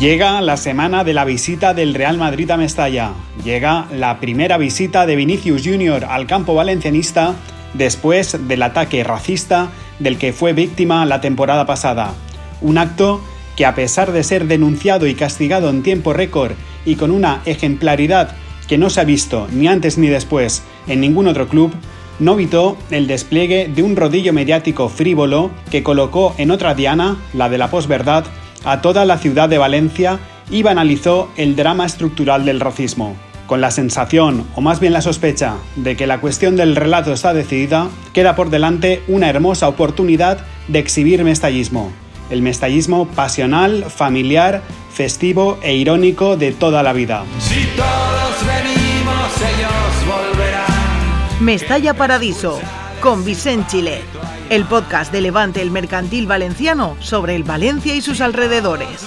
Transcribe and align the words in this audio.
Llega 0.00 0.40
la 0.42 0.56
semana 0.56 1.02
de 1.02 1.12
la 1.12 1.24
visita 1.24 1.74
del 1.74 1.92
Real 1.92 2.18
Madrid 2.18 2.48
a 2.52 2.56
Mestalla. 2.56 3.14
Llega 3.42 3.88
la 3.92 4.20
primera 4.20 4.56
visita 4.56 5.06
de 5.06 5.16
Vinicius 5.16 5.62
Jr. 5.64 6.04
al 6.08 6.28
campo 6.28 6.54
valencianista 6.54 7.34
después 7.74 8.46
del 8.46 8.62
ataque 8.62 9.02
racista 9.02 9.70
del 9.98 10.16
que 10.16 10.32
fue 10.32 10.52
víctima 10.52 11.04
la 11.04 11.20
temporada 11.20 11.66
pasada. 11.66 12.14
Un 12.60 12.78
acto 12.78 13.20
que 13.56 13.66
a 13.66 13.74
pesar 13.74 14.12
de 14.12 14.22
ser 14.22 14.46
denunciado 14.46 15.08
y 15.08 15.16
castigado 15.16 15.68
en 15.68 15.82
tiempo 15.82 16.12
récord 16.12 16.52
y 16.84 16.94
con 16.94 17.10
una 17.10 17.42
ejemplaridad 17.44 18.36
que 18.68 18.78
no 18.78 18.90
se 18.90 19.00
ha 19.00 19.04
visto 19.04 19.48
ni 19.50 19.66
antes 19.66 19.98
ni 19.98 20.06
después 20.06 20.62
en 20.86 21.00
ningún 21.00 21.26
otro 21.26 21.48
club, 21.48 21.72
no 22.20 22.34
evitó 22.34 22.76
el 22.92 23.08
despliegue 23.08 23.68
de 23.74 23.82
un 23.82 23.96
rodillo 23.96 24.32
mediático 24.32 24.88
frívolo 24.88 25.50
que 25.72 25.82
colocó 25.82 26.36
en 26.38 26.52
otra 26.52 26.74
diana, 26.74 27.16
la 27.32 27.48
de 27.48 27.58
la 27.58 27.68
posverdad, 27.68 28.26
a 28.64 28.80
toda 28.80 29.04
la 29.04 29.18
ciudad 29.18 29.48
de 29.48 29.58
Valencia 29.58 30.18
y 30.50 30.62
banalizó 30.62 31.30
el 31.36 31.56
drama 31.56 31.86
estructural 31.86 32.44
del 32.44 32.60
racismo. 32.60 33.16
Con 33.46 33.60
la 33.60 33.70
sensación, 33.70 34.46
o 34.56 34.60
más 34.60 34.78
bien 34.78 34.92
la 34.92 35.00
sospecha, 35.00 35.54
de 35.76 35.96
que 35.96 36.06
la 36.06 36.20
cuestión 36.20 36.56
del 36.56 36.76
relato 36.76 37.12
está 37.12 37.32
decidida, 37.32 37.88
queda 38.12 38.36
por 38.36 38.50
delante 38.50 39.02
una 39.08 39.30
hermosa 39.30 39.68
oportunidad 39.68 40.38
de 40.68 40.78
exhibir 40.78 41.24
mestallismo. 41.24 41.90
El 42.30 42.42
mestallismo 42.42 43.08
pasional, 43.08 43.86
familiar, 43.88 44.62
festivo 44.92 45.58
e 45.62 45.74
irónico 45.74 46.36
de 46.36 46.52
toda 46.52 46.82
la 46.82 46.92
vida. 46.92 47.24
Si 47.38 47.66
todos 47.74 48.46
venimos, 48.46 49.32
ellos 49.36 50.06
volverán. 50.06 51.40
Mestalla 51.40 51.94
Paradiso, 51.94 52.60
con 53.00 53.24
Vicente 53.24 53.68
Chile 53.70 54.02
el 54.50 54.64
podcast 54.64 55.12
de 55.12 55.20
Levante 55.20 55.60
el 55.60 55.70
Mercantil 55.70 56.26
Valenciano 56.26 56.96
sobre 57.00 57.36
el 57.36 57.44
Valencia 57.44 57.94
y 57.94 58.00
sus 58.00 58.20
alrededores. 58.20 59.04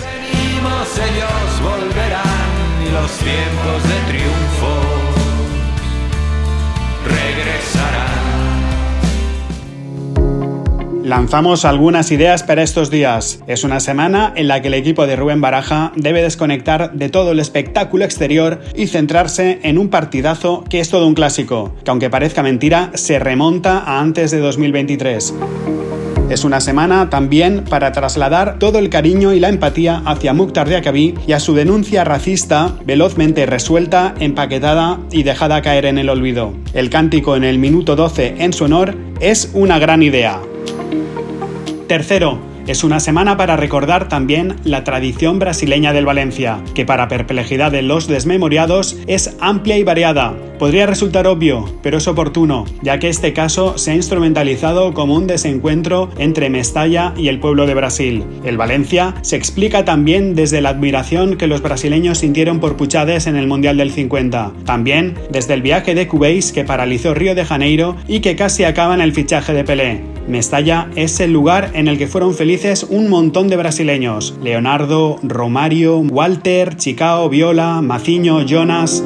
Lanzamos 11.04 11.66
algunas 11.66 12.12
ideas 12.12 12.44
para 12.44 12.62
estos 12.62 12.92
días. 12.92 13.42
Es 13.48 13.64
una 13.64 13.80
semana 13.80 14.34
en 14.36 14.48
la 14.48 14.62
que 14.62 14.68
el 14.68 14.76
equipo 14.76 15.08
de 15.08 15.16
Rubén 15.16 15.42
Baraja 15.42 15.92
debe 15.96 16.22
desconectar 16.22 16.94
de 16.94 17.10
todo 17.10 17.32
el 17.32 17.40
espectáculo 17.40 18.06
exterior 18.06 18.62
y 18.76 18.86
centrarse 18.86 19.60
en 19.64 19.80
un 19.80 19.90
partidazo 19.90 20.64
que 20.70 20.80
es 20.80 20.90
todo 20.90 21.08
un 21.08 21.16
clásico, 21.16 21.74
que 21.84 21.90
aunque 21.90 22.12
parezca 22.12 22.44
mentira, 22.44 22.92
se 22.94 23.18
remonta 23.18 23.80
a 23.80 24.00
antes 24.00 24.30
de 24.30 24.40
2023. 24.40 25.34
Es 26.32 26.46
una 26.46 26.62
semana 26.62 27.10
también 27.10 27.66
para 27.70 27.92
trasladar 27.92 28.58
todo 28.58 28.80
el 28.80 28.88
cariño 28.88 29.34
y 29.34 29.42
la 29.42 29.50
empatía 29.50 30.02
hacia 30.06 30.34
Mukhtar 30.34 30.70
Diakabi 30.70 31.14
y 31.28 31.34
a 31.34 31.42
su 31.42 31.54
denuncia 31.54 32.06
racista 32.06 32.74
velozmente 32.86 33.46
resuelta, 33.46 34.16
empaquetada 34.18 35.02
y 35.12 35.24
dejada 35.24 35.62
caer 35.62 35.84
en 35.84 35.98
el 35.98 36.08
olvido. 36.08 36.54
El 36.74 36.90
cántico 36.90 37.36
en 37.36 37.44
el 37.44 37.60
minuto 37.60 37.98
12 37.98 38.36
en 38.38 38.54
su 38.54 38.64
honor 38.64 38.96
es 39.20 39.52
una 39.54 39.78
gran 39.78 40.04
idea. 40.04 40.40
Tercero, 41.90 42.40
es 42.66 42.86
una 42.86 43.02
semana 43.02 43.36
para 43.36 43.58
recordar 43.58 44.08
también 44.08 44.56
la 44.64 44.86
tradición 44.86 45.38
brasileña 45.38 45.92
del 45.92 46.06
Valencia, 46.06 46.64
que 46.74 46.86
para 46.86 47.10
perplejidad 47.10 47.74
de 47.74 47.82
los 47.82 48.08
desmemoriados 48.08 48.96
es 49.06 49.36
amplia 49.42 49.78
y 49.78 49.84
variada. 49.84 50.34
Podría 50.62 50.86
resultar 50.86 51.26
obvio, 51.26 51.66
pero 51.82 51.98
es 51.98 52.08
oportuno, 52.08 52.66
ya 52.84 53.00
que 53.00 53.10
este 53.10 53.34
caso 53.34 53.80
se 53.80 53.90
ha 53.90 53.96
instrumentalizado 53.96 54.94
como 54.94 55.16
un 55.16 55.26
desencuentro 55.26 56.12
entre 56.20 56.52
Mestalla 56.52 57.16
y 57.18 57.30
el 57.30 57.40
pueblo 57.40 57.66
de 57.66 57.74
Brasil. 57.74 58.24
El 58.44 58.58
Valencia 58.58 59.16
se 59.24 59.38
explica 59.38 59.86
también 59.86 60.36
desde 60.36 60.62
la 60.62 60.70
admiración 60.70 61.36
que 61.36 61.48
los 61.48 61.64
brasileños 61.64 62.20
sintieron 62.20 62.60
por 62.60 62.78
Puchades 62.78 63.26
en 63.26 63.38
el 63.38 63.48
Mundial 63.48 63.78
del 63.78 63.90
50, 63.90 64.52
también 64.64 65.16
desde 65.32 65.56
el 65.56 65.64
viaje 65.64 65.96
de 65.96 66.08
Cubéis 66.08 66.52
que 66.52 66.64
paralizó 66.64 67.16
Río 67.16 67.34
de 67.34 67.44
Janeiro 67.44 67.96
y 68.08 68.20
que 68.20 68.36
casi 68.36 68.64
acaba 68.64 68.94
en 68.94 69.02
el 69.02 69.14
fichaje 69.14 69.54
de 69.54 69.64
Pelé. 69.64 70.02
Mestalla 70.28 70.90
es 70.96 71.20
el 71.22 71.34
lugar 71.34 71.72
en 71.74 71.88
el 71.88 71.98
que 71.98 72.06
fueron 72.06 72.36
felices 72.36 72.86
un 72.88 73.10
montón 73.10 73.48
de 73.48 73.58
brasileños. 73.58 74.38
Leonardo, 74.44 75.18
Romario, 75.24 75.98
Walter, 75.98 76.78
Chicao, 76.78 77.30
Viola, 77.30 77.82
Maciño, 77.82 78.46
Jonas. 78.46 79.04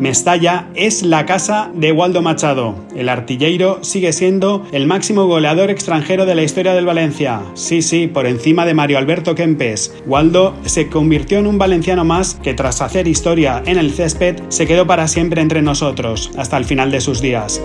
Mestalla 0.00 0.68
es 0.74 1.02
la 1.02 1.26
casa 1.26 1.70
de 1.74 1.92
Waldo 1.92 2.22
Machado. 2.22 2.74
El 2.96 3.10
artilleiro 3.10 3.80
sigue 3.82 4.14
siendo 4.14 4.66
el 4.72 4.86
máximo 4.86 5.26
goleador 5.26 5.70
extranjero 5.70 6.24
de 6.24 6.34
la 6.34 6.42
historia 6.42 6.72
del 6.72 6.86
Valencia. 6.86 7.42
Sí, 7.52 7.82
sí, 7.82 8.06
por 8.06 8.26
encima 8.26 8.64
de 8.64 8.72
Mario 8.72 8.96
Alberto 8.96 9.34
Kempes. 9.34 9.94
Waldo 10.06 10.56
se 10.64 10.88
convirtió 10.88 11.38
en 11.38 11.46
un 11.46 11.58
valenciano 11.58 12.06
más 12.06 12.34
que 12.42 12.54
tras 12.54 12.80
hacer 12.80 13.06
historia 13.06 13.62
en 13.66 13.76
el 13.76 13.92
césped 13.92 14.40
se 14.48 14.66
quedó 14.66 14.86
para 14.86 15.06
siempre 15.06 15.42
entre 15.42 15.60
nosotros, 15.60 16.30
hasta 16.38 16.56
el 16.56 16.64
final 16.64 16.90
de 16.90 17.02
sus 17.02 17.20
días. 17.20 17.60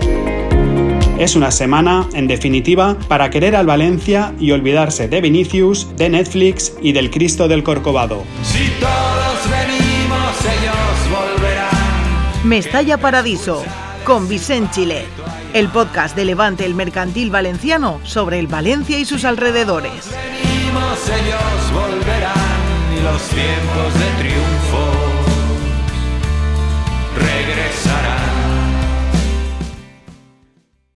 Es 1.18 1.36
una 1.36 1.50
semana, 1.50 2.06
en 2.12 2.26
definitiva, 2.26 2.98
para 3.08 3.30
querer 3.30 3.56
al 3.56 3.64
Valencia 3.64 4.34
y 4.38 4.50
olvidarse 4.50 5.08
de 5.08 5.22
Vinicius, 5.22 5.88
de 5.96 6.10
Netflix 6.10 6.74
y 6.82 6.92
del 6.92 7.10
Cristo 7.10 7.48
del 7.48 7.62
Corcovado. 7.62 8.24
Mestalla 12.46 12.96
Paradiso, 12.96 13.64
con 14.04 14.28
Vicente 14.28 14.70
Chile, 14.72 15.04
el 15.52 15.68
podcast 15.68 16.14
de 16.14 16.24
Levante 16.24 16.64
el 16.64 16.76
Mercantil 16.76 17.28
Valenciano 17.28 18.00
sobre 18.04 18.38
el 18.38 18.46
Valencia 18.46 19.00
y 19.00 19.04
sus 19.04 19.24
alrededores. 19.24 20.08